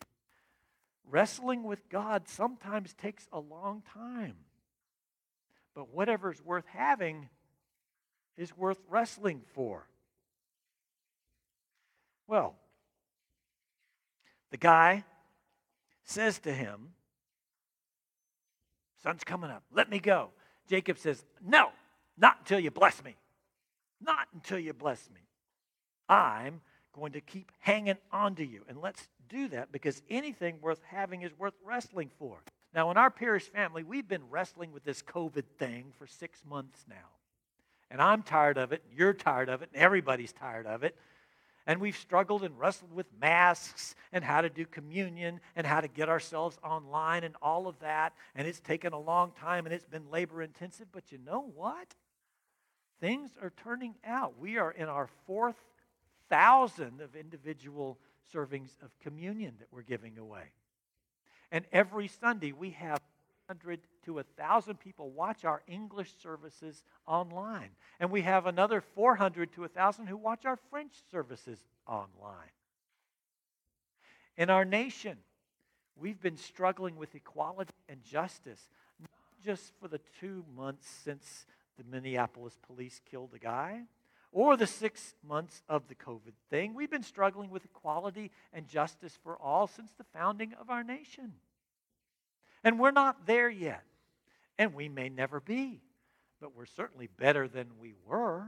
Wrestling 1.09 1.63
with 1.63 1.89
God 1.89 2.27
sometimes 2.27 2.93
takes 2.93 3.27
a 3.31 3.39
long 3.39 3.83
time. 3.93 4.35
But 5.73 5.93
whatever's 5.93 6.43
worth 6.43 6.65
having 6.67 7.29
is 8.37 8.55
worth 8.57 8.79
wrestling 8.89 9.41
for. 9.53 9.87
Well, 12.27 12.55
the 14.51 14.57
guy 14.57 15.03
says 16.03 16.39
to 16.39 16.53
him, 16.53 16.89
Sun's 19.01 19.23
coming 19.23 19.49
up. 19.49 19.63
Let 19.71 19.89
me 19.89 19.99
go. 19.99 20.29
Jacob 20.67 20.97
says, 20.97 21.23
No, 21.45 21.69
not 22.17 22.37
until 22.39 22.59
you 22.59 22.71
bless 22.71 23.03
me. 23.03 23.15
Not 24.01 24.27
until 24.33 24.59
you 24.59 24.73
bless 24.73 25.09
me. 25.09 25.21
I'm 26.09 26.61
going 26.93 27.13
to 27.13 27.21
keep 27.21 27.51
hanging 27.59 27.97
on 28.11 28.35
to 28.35 28.45
you. 28.45 28.63
And 28.67 28.81
let's 28.81 29.07
do 29.29 29.47
that 29.49 29.71
because 29.71 30.01
anything 30.09 30.57
worth 30.61 30.81
having 30.87 31.21
is 31.21 31.31
worth 31.37 31.53
wrestling 31.63 32.09
for. 32.17 32.39
Now, 32.73 32.91
in 32.91 32.97
our 32.97 33.09
parish 33.09 33.43
family, 33.43 33.83
we've 33.83 34.07
been 34.07 34.29
wrestling 34.29 34.71
with 34.73 34.83
this 34.83 35.01
COVID 35.01 35.45
thing 35.57 35.91
for 35.97 36.07
six 36.07 36.43
months 36.47 36.85
now. 36.89 36.95
And 37.91 38.01
I'm 38.01 38.21
tired 38.21 38.57
of 38.57 38.71
it, 38.71 38.83
you're 38.95 39.13
tired 39.13 39.49
of 39.49 39.61
it, 39.61 39.69
and 39.73 39.81
everybody's 39.81 40.31
tired 40.31 40.67
of 40.67 40.83
it. 40.83 40.95
And 41.65 41.79
we've 41.79 41.97
struggled 41.97 42.43
and 42.43 42.57
wrestled 42.57 42.93
with 42.93 43.05
masks 43.19 43.95
and 44.11 44.23
how 44.23 44.41
to 44.41 44.49
do 44.49 44.65
communion 44.65 45.39
and 45.55 45.67
how 45.67 45.81
to 45.81 45.87
get 45.87 46.09
ourselves 46.09 46.57
online 46.63 47.23
and 47.23 47.35
all 47.41 47.67
of 47.67 47.79
that. 47.79 48.13
And 48.35 48.47
it's 48.47 48.59
taken 48.59 48.93
a 48.93 48.99
long 48.99 49.31
time 49.39 49.65
and 49.65 49.73
it's 49.73 49.85
been 49.85 50.09
labor 50.09 50.41
intensive. 50.41 50.87
But 50.91 51.11
you 51.11 51.19
know 51.23 51.51
what? 51.55 51.93
Things 52.99 53.31
are 53.41 53.53
turning 53.63 53.95
out. 54.03 54.33
We 54.39 54.57
are 54.57 54.71
in 54.71 54.89
our 54.89 55.09
fourth 55.27 55.57
thousand 56.29 57.01
of 57.01 57.15
individual 57.15 57.97
servings 58.33 58.75
of 58.81 58.97
communion 58.99 59.55
that 59.59 59.67
we're 59.71 59.81
giving 59.81 60.17
away. 60.17 60.43
And 61.51 61.65
every 61.71 62.07
Sunday 62.07 62.51
we 62.51 62.71
have 62.71 62.99
100 63.47 63.79
to 64.05 64.13
1,000 64.13 64.79
people 64.79 65.09
watch 65.09 65.43
our 65.43 65.63
English 65.67 66.13
services 66.21 66.83
online. 67.07 67.69
And 67.99 68.11
we 68.11 68.21
have 68.21 68.45
another 68.45 68.81
400 68.81 69.51
to 69.53 69.61
1,000 69.61 70.07
who 70.07 70.17
watch 70.17 70.45
our 70.45 70.59
French 70.69 70.93
services 71.09 71.65
online. 71.87 72.53
In 74.37 74.49
our 74.49 74.63
nation, 74.63 75.17
we've 75.99 76.21
been 76.21 76.37
struggling 76.37 76.95
with 76.95 77.15
equality 77.15 77.73
and 77.89 78.03
justice, 78.03 78.69
not 78.99 79.09
just 79.43 79.73
for 79.81 79.87
the 79.87 79.99
two 80.19 80.45
months 80.55 80.87
since 81.03 81.47
the 81.77 81.83
Minneapolis 81.83 82.57
police 82.67 83.01
killed 83.09 83.31
a 83.33 83.39
guy 83.39 83.81
or 84.31 84.55
the 84.55 84.67
six 84.67 85.15
months 85.27 85.63
of 85.67 85.87
the 85.87 85.95
COVID 85.95 86.33
thing. 86.49 86.73
We've 86.73 86.89
been 86.89 87.03
struggling 87.03 87.49
with 87.49 87.65
equality 87.65 88.31
and 88.53 88.67
justice 88.67 89.17
for 89.23 89.37
all 89.37 89.67
since 89.67 89.91
the 89.93 90.03
founding 90.13 90.53
of 90.59 90.69
our 90.69 90.83
nation. 90.83 91.33
And 92.63 92.79
we're 92.79 92.91
not 92.91 93.25
there 93.25 93.49
yet. 93.49 93.83
And 94.57 94.73
we 94.73 94.89
may 94.89 95.09
never 95.09 95.39
be. 95.39 95.81
But 96.41 96.55
we're 96.55 96.65
certainly 96.65 97.07
better 97.07 97.47
than 97.47 97.67
we 97.79 97.93
were. 98.05 98.45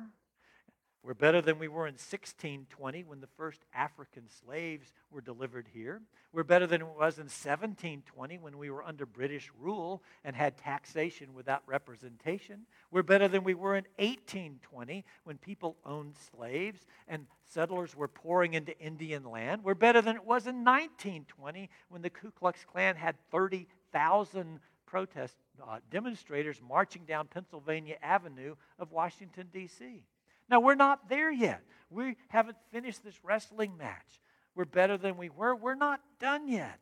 We're 1.04 1.16
better 1.16 1.42
than 1.42 1.58
we 1.58 1.68
were 1.68 1.88
in 1.88 1.94
1620 1.94 3.04
when 3.06 3.22
the 3.22 3.28
first 3.36 3.66
African 3.74 4.30
slaves 4.30 4.94
were 5.10 5.22
delivered 5.22 5.68
here. 5.74 6.00
We're 6.32 6.44
better 6.44 6.68
than 6.68 6.82
it 6.82 6.88
was 6.88 7.18
in 7.18 7.26
1720 7.26 8.38
when 8.38 8.60
we 8.60 8.70
were 8.70 8.84
under 8.84 9.08
British 9.08 9.50
rule 9.60 10.04
and 10.24 10.36
had 10.36 10.60
taxation 10.60 11.34
without 11.34 11.64
representation. 11.66 12.68
We're 12.92 13.02
better 13.02 13.28
than 13.28 13.44
we 13.44 13.56
were 13.56 13.76
in 13.76 13.86
1820 13.98 15.04
when 15.24 15.40
people 15.40 15.76
owned 15.84 16.14
slaves 16.38 16.86
and 17.08 17.26
settlers 17.50 17.96
were 17.96 18.08
pouring 18.08 18.54
into 18.54 18.78
Indian 18.78 19.24
land. 19.24 19.64
We're 19.64 19.74
better 19.74 20.04
than 20.04 20.16
it 20.16 20.24
was 20.24 20.46
in 20.46 20.64
1920 20.64 21.68
when 21.90 22.04
the 22.04 22.12
Ku 22.12 22.30
Klux 22.30 22.64
Klan 22.64 22.96
had 22.96 23.16
30,000 23.32 24.60
protest 24.86 25.36
uh, 25.68 25.80
demonstrators 25.90 26.62
marching 26.62 27.06
down 27.06 27.26
Pennsylvania 27.26 27.96
Avenue 28.04 28.56
of 28.78 28.92
Washington, 28.92 29.48
D.C. 29.52 30.04
Now, 30.52 30.60
we're 30.60 30.76
not 30.76 31.08
there 31.08 31.32
yet. 31.32 31.64
We 31.90 32.18
haven't 32.28 32.58
finished 32.72 33.06
this 33.06 33.16
wrestling 33.24 33.78
match. 33.78 34.20
We're 34.54 34.66
better 34.66 34.98
than 34.98 35.16
we 35.16 35.30
were. 35.30 35.56
We're 35.56 35.76
not 35.76 36.02
done 36.20 36.50
yet. 36.50 36.80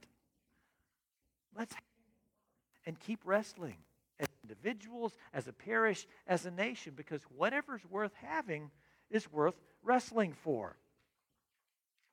Let's 1.55 1.75
and 2.87 2.99
keep 2.99 3.19
wrestling 3.23 3.77
as 4.19 4.27
individuals, 4.43 5.13
as 5.33 5.47
a 5.47 5.53
parish, 5.53 6.07
as 6.25 6.47
a 6.47 6.51
nation, 6.51 6.93
because 6.95 7.21
whatever's 7.35 7.85
worth 7.87 8.13
having 8.15 8.71
is 9.11 9.31
worth 9.31 9.55
wrestling 9.83 10.33
for. 10.33 10.75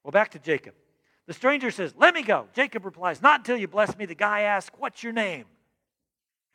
Well, 0.04 0.12
back 0.12 0.32
to 0.32 0.38
Jacob. 0.38 0.74
The 1.26 1.32
stranger 1.32 1.70
says, 1.70 1.94
Let 1.96 2.14
me 2.14 2.22
go. 2.22 2.48
Jacob 2.52 2.84
replies, 2.84 3.22
Not 3.22 3.40
until 3.40 3.56
you 3.56 3.66
bless 3.66 3.96
me. 3.96 4.04
The 4.04 4.14
guy 4.14 4.42
asks, 4.42 4.76
What's 4.78 5.02
your 5.02 5.14
name? 5.14 5.46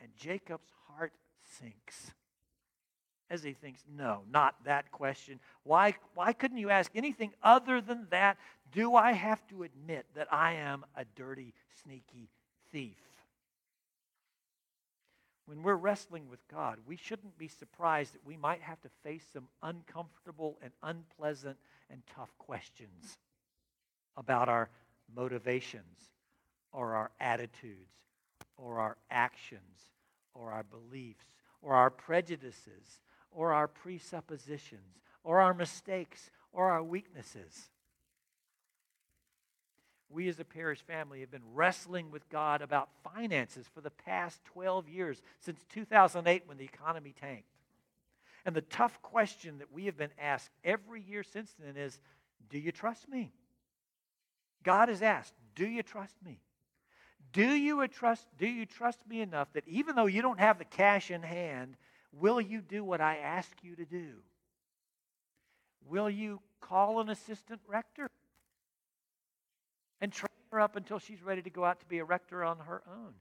And 0.00 0.10
Jacob's 0.16 0.70
heart 0.86 1.12
sinks 1.58 2.12
as 3.32 3.42
he 3.42 3.54
thinks, 3.54 3.82
no, 3.96 4.20
not 4.30 4.54
that 4.64 4.92
question. 4.92 5.40
Why, 5.64 5.94
why 6.14 6.34
couldn't 6.34 6.58
you 6.58 6.68
ask 6.68 6.90
anything 6.94 7.32
other 7.42 7.80
than 7.80 8.06
that? 8.10 8.36
Do 8.72 8.94
I 8.94 9.12
have 9.12 9.44
to 9.48 9.62
admit 9.62 10.04
that 10.14 10.28
I 10.30 10.52
am 10.52 10.84
a 10.94 11.06
dirty, 11.16 11.54
sneaky 11.82 12.28
thief? 12.70 12.98
When 15.46 15.62
we're 15.62 15.76
wrestling 15.76 16.28
with 16.28 16.46
God, 16.46 16.76
we 16.86 16.96
shouldn't 16.96 17.38
be 17.38 17.48
surprised 17.48 18.12
that 18.14 18.26
we 18.26 18.36
might 18.36 18.60
have 18.60 18.80
to 18.82 18.90
face 19.02 19.24
some 19.32 19.48
uncomfortable 19.62 20.58
and 20.62 20.72
unpleasant 20.82 21.56
and 21.90 22.02
tough 22.14 22.36
questions 22.36 23.16
about 24.18 24.50
our 24.50 24.68
motivations 25.16 26.10
or 26.70 26.94
our 26.94 27.10
attitudes 27.18 27.96
or 28.58 28.78
our 28.78 28.98
actions 29.10 29.90
or 30.34 30.50
our 30.52 30.64
beliefs 30.64 31.24
or 31.62 31.74
our 31.74 31.90
prejudices 31.90 33.00
or 33.34 33.52
our 33.52 33.68
presuppositions 33.68 35.00
or 35.24 35.40
our 35.40 35.54
mistakes 35.54 36.30
or 36.52 36.70
our 36.70 36.82
weaknesses. 36.82 37.68
We 40.10 40.28
as 40.28 40.38
a 40.38 40.44
parish 40.44 40.80
family 40.82 41.20
have 41.20 41.30
been 41.30 41.54
wrestling 41.54 42.10
with 42.10 42.28
God 42.28 42.60
about 42.60 42.90
finances 43.02 43.66
for 43.72 43.80
the 43.80 43.90
past 43.90 44.44
12 44.44 44.88
years, 44.88 45.22
since 45.40 45.64
2008 45.72 46.42
when 46.46 46.58
the 46.58 46.64
economy 46.64 47.14
tanked. 47.18 47.48
And 48.44 48.54
the 48.54 48.60
tough 48.60 49.00
question 49.00 49.58
that 49.58 49.72
we 49.72 49.86
have 49.86 49.96
been 49.96 50.10
asked 50.20 50.50
every 50.64 51.00
year 51.00 51.22
since 51.22 51.54
then 51.58 51.76
is 51.76 51.98
Do 52.50 52.58
you 52.58 52.72
trust 52.72 53.08
me? 53.08 53.32
God 54.62 54.88
has 54.88 55.00
asked, 55.00 55.34
Do 55.54 55.66
you 55.66 55.82
trust 55.82 56.16
me? 56.24 56.40
Do 57.32 57.50
you 57.50 57.86
trust, 57.88 58.26
do 58.36 58.46
you 58.46 58.66
trust 58.66 59.06
me 59.08 59.22
enough 59.22 59.52
that 59.54 59.66
even 59.66 59.96
though 59.96 60.06
you 60.06 60.20
don't 60.20 60.40
have 60.40 60.58
the 60.58 60.66
cash 60.66 61.10
in 61.10 61.22
hand, 61.22 61.76
Will 62.12 62.40
you 62.40 62.60
do 62.60 62.84
what 62.84 63.00
I 63.00 63.16
ask 63.16 63.50
you 63.62 63.74
to 63.76 63.84
do? 63.84 64.08
Will 65.86 66.10
you 66.10 66.40
call 66.60 67.00
an 67.00 67.08
assistant 67.08 67.60
rector 67.66 68.08
and 70.00 70.12
train 70.12 70.28
her 70.50 70.60
up 70.60 70.76
until 70.76 70.98
she's 70.98 71.22
ready 71.22 71.42
to 71.42 71.50
go 71.50 71.64
out 71.64 71.80
to 71.80 71.86
be 71.86 71.98
a 71.98 72.04
rector 72.04 72.44
on 72.44 72.58
her 72.58 72.82
own? 72.86 73.14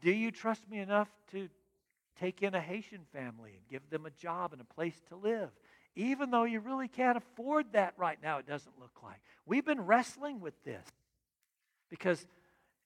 Do 0.00 0.10
you 0.10 0.30
trust 0.30 0.68
me 0.68 0.78
enough 0.78 1.08
to 1.32 1.48
take 2.20 2.42
in 2.42 2.54
a 2.54 2.60
Haitian 2.60 3.02
family 3.12 3.52
and 3.52 3.68
give 3.68 3.88
them 3.90 4.06
a 4.06 4.10
job 4.10 4.52
and 4.52 4.60
a 4.60 4.74
place 4.74 5.00
to 5.08 5.16
live? 5.16 5.50
Even 5.94 6.30
though 6.30 6.44
you 6.44 6.60
really 6.60 6.88
can't 6.88 7.16
afford 7.16 7.72
that 7.72 7.94
right 7.96 8.18
now, 8.22 8.38
it 8.38 8.46
doesn't 8.46 8.78
look 8.78 9.02
like. 9.02 9.20
We've 9.46 9.64
been 9.64 9.80
wrestling 9.80 10.40
with 10.40 10.62
this 10.64 10.84
because 11.88 12.26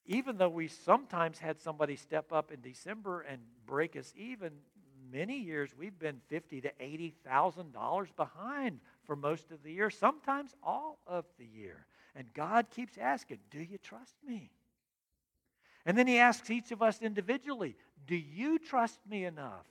even 0.06 0.38
though 0.38 0.48
we 0.48 0.68
sometimes 0.68 1.38
had 1.38 1.60
somebody 1.60 1.96
step 1.96 2.32
up 2.32 2.52
in 2.52 2.60
December 2.60 3.20
and 3.22 3.40
break 3.66 3.96
us 3.96 4.12
even, 4.16 4.52
many 5.12 5.38
years 5.38 5.70
we've 5.76 5.98
been 5.98 6.20
fifty 6.28 6.60
to 6.60 6.70
eighty 6.80 7.14
thousand 7.24 7.72
dollars 7.72 8.08
behind 8.16 8.80
for 9.04 9.16
most 9.16 9.50
of 9.50 9.62
the 9.62 9.72
year, 9.72 9.90
sometimes 9.90 10.54
all 10.62 10.98
of 11.06 11.24
the 11.38 11.46
year. 11.46 11.86
And 12.14 12.32
God 12.34 12.66
keeps 12.70 12.98
asking, 12.98 13.38
Do 13.50 13.58
you 13.60 13.78
trust 13.78 14.14
me? 14.26 14.50
And 15.86 15.96
then 15.96 16.06
he 16.06 16.18
asks 16.18 16.50
each 16.50 16.72
of 16.72 16.82
us 16.82 17.00
individually, 17.02 17.76
Do 18.06 18.16
you 18.16 18.58
trust 18.58 19.00
me 19.08 19.24
enough 19.24 19.66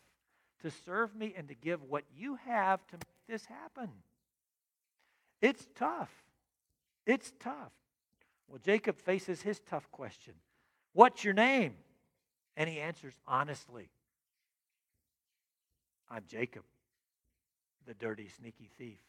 to 0.61 0.71
serve 0.71 1.15
me 1.15 1.33
and 1.37 1.47
to 1.47 1.55
give 1.55 1.83
what 1.83 2.03
you 2.15 2.35
have 2.45 2.85
to 2.87 2.95
make 2.95 3.27
this 3.27 3.45
happen? 3.45 3.89
It's 5.41 5.67
tough. 5.75 6.11
It's 7.05 7.31
tough. 7.39 7.71
Well, 8.47 8.59
Jacob 8.63 8.97
faces 8.97 9.41
his 9.41 9.59
tough 9.59 9.89
question 9.91 10.33
What's 10.93 11.23
your 11.23 11.33
name? 11.33 11.75
And 12.57 12.69
he 12.69 12.79
answers 12.79 13.13
honestly 13.25 13.89
I'm 16.09 16.23
Jacob, 16.27 16.63
the 17.85 17.93
dirty, 17.93 18.29
sneaky 18.29 18.69
thief. 18.77 18.99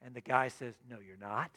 And 0.00 0.14
the 0.14 0.20
guy 0.20 0.48
says, 0.48 0.74
No, 0.88 0.98
you're 1.04 1.16
not. 1.16 1.50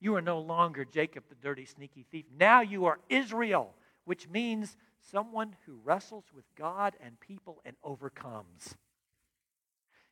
You 0.00 0.16
are 0.16 0.22
no 0.22 0.40
longer 0.40 0.84
Jacob, 0.84 1.24
the 1.28 1.34
dirty, 1.34 1.66
sneaky 1.66 2.06
thief. 2.10 2.24
Now 2.38 2.62
you 2.62 2.86
are 2.86 2.98
Israel, 3.10 3.74
which 4.04 4.28
means 4.28 4.76
someone 5.10 5.56
who 5.66 5.78
wrestles 5.84 6.24
with 6.34 6.44
God 6.56 6.94
and 7.04 7.20
people 7.20 7.60
and 7.66 7.76
overcomes. 7.84 8.74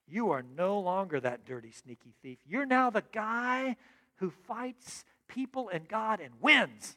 You 0.06 0.30
are 0.30 0.42
no 0.56 0.78
longer 0.78 1.20
that 1.20 1.46
dirty, 1.46 1.70
sneaky 1.70 2.14
thief. 2.22 2.38
You're 2.46 2.66
now 2.66 2.90
the 2.90 3.04
guy 3.12 3.76
who 4.16 4.30
fights 4.30 5.04
people 5.26 5.70
and 5.70 5.88
God 5.88 6.20
and 6.20 6.34
wins. 6.40 6.96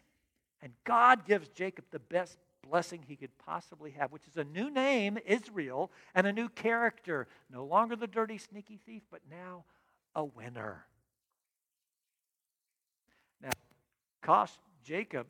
And 0.62 0.74
God 0.84 1.26
gives 1.26 1.50
Jacob 1.50 1.86
the 1.92 2.00
best 2.00 2.38
blessing 2.72 3.04
he 3.06 3.18
could 3.18 3.38
possibly 3.46 3.92
have, 3.92 4.14
which 4.14 4.28
is 4.30 4.38
a 4.38 4.46
new 4.46 4.72
name, 4.72 5.18
Israel, 5.26 5.92
and 6.16 6.26
a 6.26 6.32
new 6.32 6.48
character. 6.48 7.28
No 7.52 7.66
longer 7.66 7.98
the 7.98 8.08
dirty, 8.08 8.38
sneaky 8.38 8.80
thief, 8.86 9.02
but 9.12 9.20
now 9.30 9.66
a 10.16 10.24
winner. 10.24 10.86
Now, 13.44 13.52
cost 14.22 14.58
Jacob 14.86 15.28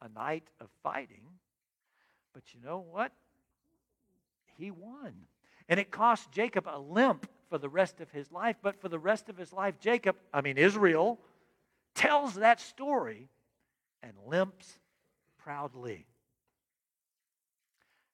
a 0.00 0.08
night 0.08 0.44
of 0.60 0.68
fighting, 0.84 1.24
but 2.32 2.44
you 2.54 2.60
know 2.64 2.78
what? 2.78 3.10
He 4.56 4.70
won. 4.70 5.14
And 5.68 5.80
it 5.80 5.90
cost 5.90 6.30
Jacob 6.30 6.68
a 6.68 6.78
limp 6.78 7.28
for 7.50 7.58
the 7.58 7.68
rest 7.68 8.00
of 8.00 8.12
his 8.12 8.30
life, 8.30 8.56
but 8.62 8.80
for 8.80 8.88
the 8.88 9.00
rest 9.00 9.28
of 9.28 9.36
his 9.36 9.52
life, 9.52 9.80
Jacob, 9.80 10.14
I 10.32 10.42
mean 10.42 10.56
Israel, 10.56 11.18
tells 11.96 12.34
that 12.34 12.60
story 12.60 13.28
and 14.00 14.12
limps 14.28 14.78
proudly. 15.38 16.06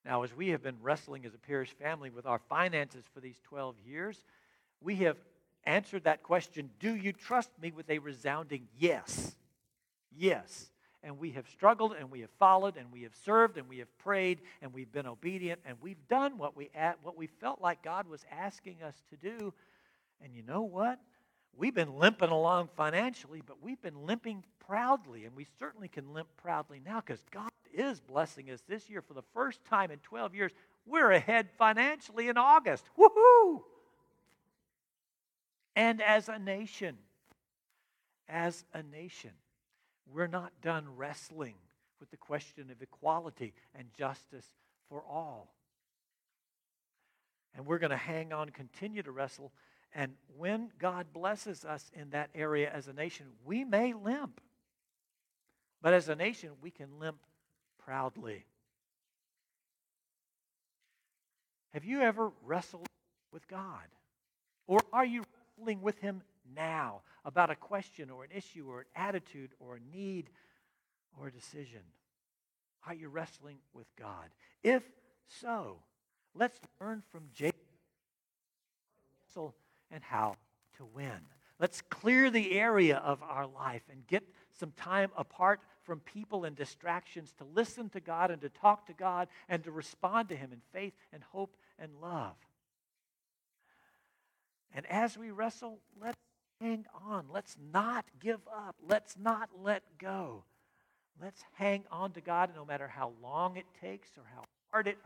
Now, 0.05 0.23
as 0.23 0.35
we 0.35 0.49
have 0.49 0.63
been 0.63 0.77
wrestling 0.83 1.25
as 1.25 1.35
a 1.35 1.39
parish 1.39 1.71
family 1.71 2.11
with 2.11 2.27
our 2.27 2.39
finances 2.39 3.05
for 3.13 3.21
these 3.21 3.41
12 3.45 3.77
years, 3.87 4.23
we 4.83 4.97
have 4.97 5.17
answered 5.65 6.05
that 6.05 6.23
question 6.23 6.71
Do 6.79 6.95
you 6.95 7.13
trust 7.13 7.51
me? 7.61 7.73
with 7.73 7.89
a 7.89 7.99
resounding 7.99 8.69
yes. 8.79 9.35
Yes. 10.17 10.71
And 11.03 11.19
we 11.19 11.33
have 11.33 11.49
struggled 11.49 11.95
and 11.99 12.11
we 12.11 12.21
have 12.21 12.31
followed 12.39 12.77
and 12.77 12.91
we 12.91 13.03
have 13.03 13.15
served 13.25 13.59
and 13.59 13.69
we 13.69 13.79
have 13.79 13.99
prayed 13.99 14.41
and 14.63 14.73
we've 14.73 14.93
been 14.93 15.07
obedient 15.07 15.61
and 15.67 15.77
we've 15.81 16.09
done 16.09 16.39
what 16.39 16.57
we, 16.57 16.71
what 17.03 17.17
we 17.17 17.27
felt 17.27 17.61
like 17.61 17.83
God 17.83 18.09
was 18.09 18.25
asking 18.31 18.83
us 18.83 18.95
to 19.11 19.17
do. 19.17 19.53
And 20.23 20.35
you 20.35 20.43
know 20.43 20.63
what? 20.63 20.99
We've 21.57 21.75
been 21.75 21.99
limping 21.99 22.31
along 22.31 22.71
financially, 22.75 23.43
but 23.45 23.63
we've 23.63 23.81
been 23.81 24.07
limping 24.07 24.45
proudly, 24.67 25.25
and 25.25 25.37
we 25.37 25.47
certainly 25.59 25.89
can 25.89 26.13
limp 26.13 26.29
proudly 26.37 26.81
now 26.85 27.01
because 27.01 27.23
God 27.31 27.51
is 27.75 28.01
blessing 28.01 28.51
us 28.51 28.63
this 28.69 28.89
year 28.89 29.03
for 29.03 29.15
the 29.15 29.23
first 29.35 29.65
time 29.65 29.91
in 29.91 29.99
12 29.99 30.35
years. 30.35 30.53
We're 30.87 31.13
ahead 31.13 31.49
financially 31.59 32.29
in 32.29 32.37
August. 32.37 32.85
Woohoo! 32.99 33.63
And 35.77 36.01
as 36.01 36.29
a 36.29 36.39
nation, 36.39 36.99
as 38.29 38.65
a 38.73 38.83
nation, 38.83 39.33
we're 40.13 40.27
not 40.27 40.53
done 40.63 40.87
wrestling 40.97 41.55
with 42.01 42.11
the 42.11 42.17
question 42.17 42.71
of 42.71 42.81
equality 42.83 43.55
and 43.75 43.89
justice 43.97 44.47
for 44.89 45.03
all. 45.03 45.55
And 47.57 47.67
we're 47.67 47.79
going 47.79 47.91
to 47.91 47.97
hang 47.97 48.33
on, 48.33 48.51
continue 48.51 49.03
to 49.03 49.13
wrestle. 49.13 49.53
And 49.95 50.13
when 50.37 50.71
God 50.79 51.07
blesses 51.13 51.65
us 51.65 51.91
in 51.95 52.11
that 52.11 52.31
area 52.35 52.71
as 52.73 52.89
a 52.89 52.93
nation, 52.93 53.27
we 53.45 53.65
may 53.65 53.93
limp. 53.93 54.41
But 55.81 55.95
as 55.95 56.09
a 56.09 56.17
nation, 56.17 56.51
we 56.61 56.71
can 56.71 56.99
limp 56.99 57.19
proudly. 57.85 58.45
Have 61.73 61.85
you 61.85 62.01
ever 62.01 62.31
wrestled 62.45 62.87
with 63.33 63.47
God? 63.49 63.87
Or 64.67 64.81
are 64.93 65.05
you 65.05 65.25
wrestling 65.59 65.83
with 65.83 65.99
Him 65.99 66.23
now 66.55 67.03
about 67.25 67.51
a 67.51 67.57
question 67.57 68.11
or 68.11 68.25
an 68.25 68.31
issue 68.35 68.67
or 68.69 68.81
an 68.81 68.87
attitude 68.95 69.51
or 69.59 69.77
a 69.77 69.97
need 69.97 70.31
or 71.19 71.29
a 71.29 71.33
decision? 71.33 71.81
Are 72.87 72.95
you 72.95 73.09
wrestling 73.09 73.59
with 73.73 73.87
God? 73.99 74.29
If 74.63 74.83
so, 75.27 75.79
let's 76.35 76.59
learn 76.81 77.03
from 77.11 77.25
Jacob 77.33 77.55
and 79.95 80.03
how 80.03 80.37
to 80.77 80.85
win. 80.85 81.21
Let's 81.61 81.81
clear 81.83 82.31
the 82.31 82.59
area 82.59 82.97
of 82.97 83.23
our 83.23 83.47
life 83.47 83.83
and 83.91 84.07
get 84.07 84.25
some 84.59 84.73
time 84.77 85.11
apart 85.17 85.61
from 85.83 86.01
people 86.01 86.45
and 86.45 86.57
distractions 86.57 87.33
to 87.39 87.45
listen 87.45 87.89
to 87.91 88.01
God 88.01 88.31
and 88.31 88.41
to 88.43 88.49
talk 88.49 88.87
to 88.87 88.93
God 88.93 89.29
and 89.49 89.63
to 89.65 89.71
respond 89.71 90.29
to 90.31 90.37
Him 90.37 90.51
in 90.53 90.61
faith 90.73 90.95
and 91.13 91.23
hope 91.33 91.57
and 91.79 91.91
love. 92.01 92.37
And 94.75 94.87
as 94.87 95.17
we 95.17 95.31
wrestle, 95.31 95.79
let's 96.01 96.19
hang 96.61 96.87
on. 97.07 97.27
Let's 97.33 97.57
not 97.73 98.05
give 98.21 98.41
up. 98.53 98.77
Let's 98.87 99.17
not 99.17 99.51
let 99.63 99.83
go. 99.99 100.45
Let's 101.23 101.45
hang 101.55 101.85
on 101.93 102.13
to 102.13 102.21
God 102.21 102.51
no 102.57 102.65
matter 102.65 102.89
how 102.89 103.13
long 103.23 103.57
it 103.57 103.67
takes 103.81 104.11
or 104.17 104.25
how 104.35 104.43
hard 104.73 104.89
it, 104.89 104.99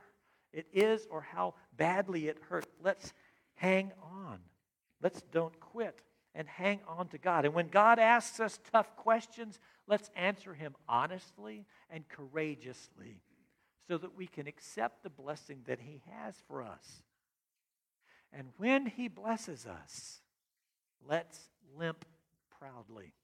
it 0.53 0.67
is 0.73 1.07
or 1.11 1.21
how 1.21 1.55
badly 1.77 2.29
it 2.29 2.39
hurts. 2.49 2.69
Let's 2.83 3.13
hang 3.57 3.93
on. 4.03 4.39
Let's 5.03 5.21
don't 5.33 5.59
quit 5.61 6.01
and 6.35 6.49
hang 6.49 6.81
on 6.87 7.09
to 7.09 7.19
God. 7.19 7.45
And 7.45 7.55
when 7.55 7.69
God 7.69 7.99
asks 7.99 8.41
us 8.41 8.59
tough 8.73 8.95
questions, 8.97 9.59
let's 9.87 10.11
answer 10.17 10.55
Him 10.55 10.75
honestly 10.89 11.67
and 11.91 12.09
courageously 12.09 13.23
so 13.89 13.99
that 13.99 14.17
we 14.17 14.27
can 14.27 14.47
accept 14.47 15.03
the 15.03 15.11
blessing 15.11 15.63
that 15.67 15.81
He 15.81 16.03
has 16.11 16.35
for 16.47 16.63
us. 16.63 17.03
And 18.33 18.49
when 18.59 18.87
He 18.87 19.09
blesses 19.09 19.67
us, 19.67 20.21
let's 21.09 21.39
limp 21.77 22.05
proudly. 22.59 23.15